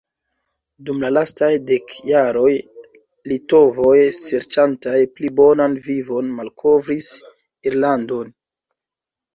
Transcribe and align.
Dum 0.85 1.01
la 1.03 1.09
lastaj 1.17 1.49
dek 1.71 1.93
jaroj 2.11 2.55
litovoj 3.33 3.93
serĉantaj 4.21 4.97
pli 5.19 5.33
bonan 5.43 5.77
vivon 5.91 6.35
malkovris 6.41 7.13
Irlandon. 7.73 8.39